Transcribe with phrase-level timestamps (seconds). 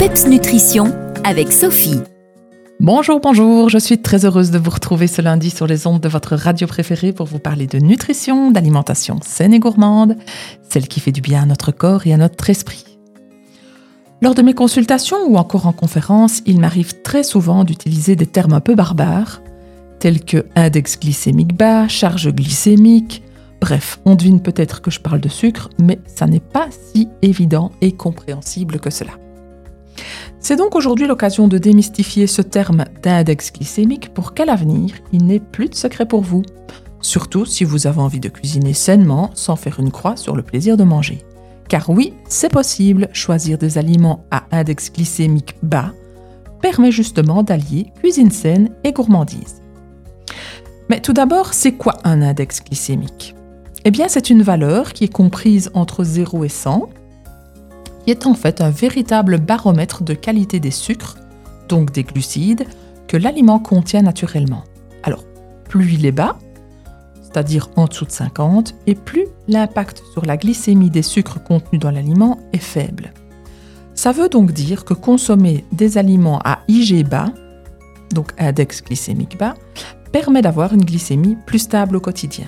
[0.00, 0.94] PEPS Nutrition
[1.24, 2.00] avec Sophie.
[2.80, 6.08] Bonjour, bonjour, je suis très heureuse de vous retrouver ce lundi sur les ondes de
[6.08, 10.16] votre radio préférée pour vous parler de nutrition, d'alimentation saine et gourmande,
[10.70, 12.98] celle qui fait du bien à notre corps et à notre esprit.
[14.22, 18.54] Lors de mes consultations ou encore en conférence, il m'arrive très souvent d'utiliser des termes
[18.54, 19.42] un peu barbares,
[19.98, 23.22] tels que index glycémique bas, charge glycémique,
[23.60, 27.70] bref, on devine peut-être que je parle de sucre, mais ça n'est pas si évident
[27.82, 29.12] et compréhensible que cela.
[30.40, 35.38] C'est donc aujourd'hui l'occasion de démystifier ce terme d'index glycémique pour qu'à l'avenir, il n'ait
[35.38, 36.42] plus de secret pour vous.
[37.02, 40.78] Surtout si vous avez envie de cuisiner sainement sans faire une croix sur le plaisir
[40.78, 41.22] de manger.
[41.68, 45.92] Car oui, c'est possible, choisir des aliments à index glycémique bas
[46.62, 49.62] permet justement d'allier cuisine saine et gourmandise.
[50.88, 53.34] Mais tout d'abord, c'est quoi un index glycémique?
[53.84, 56.88] Eh bien, c'est une valeur qui est comprise entre 0 et 100
[58.10, 61.16] est en fait un véritable baromètre de qualité des sucres,
[61.68, 62.66] donc des glucides,
[63.08, 64.64] que l'aliment contient naturellement.
[65.02, 65.24] Alors,
[65.68, 66.36] plus il est bas,
[67.22, 71.90] c'est-à-dire en dessous de 50, et plus l'impact sur la glycémie des sucres contenus dans
[71.90, 73.12] l'aliment est faible.
[73.94, 77.32] Ça veut donc dire que consommer des aliments à IG bas,
[78.12, 79.54] donc index glycémique bas,
[80.10, 82.46] permet d'avoir une glycémie plus stable au quotidien.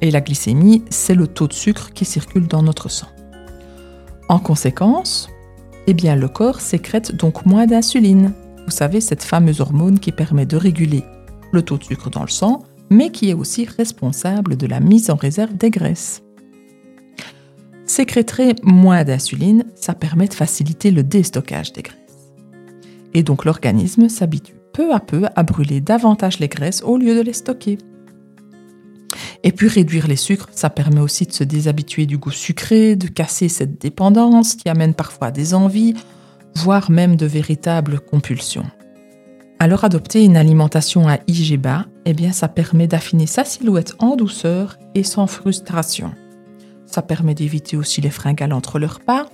[0.00, 3.06] Et la glycémie, c'est le taux de sucre qui circule dans notre sang.
[4.32, 5.28] En conséquence,
[5.86, 8.32] eh le corps sécrète donc moins d'insuline.
[8.64, 11.04] Vous savez, cette fameuse hormone qui permet de réguler
[11.52, 15.10] le taux de sucre dans le sang, mais qui est aussi responsable de la mise
[15.10, 16.22] en réserve des graisses.
[17.84, 22.32] Sécréter moins d'insuline, ça permet de faciliter le déstockage des graisses.
[23.12, 27.20] Et donc l'organisme s'habitue peu à peu à brûler davantage les graisses au lieu de
[27.20, 27.76] les stocker.
[29.44, 33.08] Et puis réduire les sucres, ça permet aussi de se déshabituer du goût sucré, de
[33.08, 35.94] casser cette dépendance qui amène parfois des envies,
[36.54, 38.66] voire même de véritables compulsions.
[39.58, 44.16] Alors adopter une alimentation à IG bas, eh bien ça permet d'affiner sa silhouette en
[44.16, 46.12] douceur et sans frustration.
[46.86, 49.26] Ça permet d'éviter aussi les fringales entre leurs repas,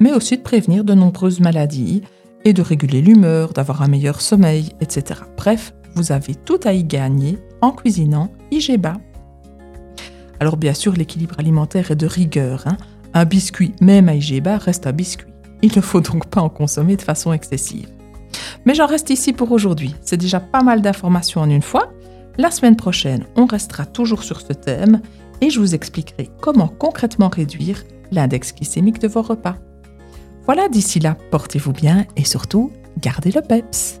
[0.00, 2.02] mais aussi de prévenir de nombreuses maladies
[2.44, 5.20] et de réguler l'humeur, d'avoir un meilleur sommeil, etc.
[5.36, 8.98] Bref, vous avez tout à y gagner en cuisinant IG bas.
[10.40, 12.64] Alors bien sûr, l'équilibre alimentaire est de rigueur.
[12.66, 12.76] Hein.
[13.14, 15.32] Un biscuit, même à IG reste un biscuit.
[15.62, 17.88] Il ne faut donc pas en consommer de façon excessive.
[18.64, 19.94] Mais j'en reste ici pour aujourd'hui.
[20.02, 21.92] C'est déjà pas mal d'informations en une fois.
[22.38, 25.00] La semaine prochaine, on restera toujours sur ce thème
[25.40, 27.82] et je vous expliquerai comment concrètement réduire
[28.12, 29.56] l'index glycémique de vos repas.
[30.44, 32.70] Voilà, d'ici là, portez-vous bien et surtout,
[33.00, 34.00] gardez le PEPS.